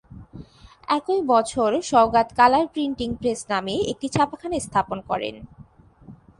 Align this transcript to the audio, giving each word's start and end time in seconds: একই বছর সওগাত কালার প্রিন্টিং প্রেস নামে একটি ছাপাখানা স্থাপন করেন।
একই 0.89 1.21
বছর 1.23 1.69
সওগাত 1.81 2.27
কালার 2.35 2.65
প্রিন্টিং 2.73 3.09
প্রেস 3.19 3.39
নামে 3.49 3.75
একটি 3.91 4.07
ছাপাখানা 4.09 4.57
স্থাপন 4.59 4.97
করেন। 5.09 5.35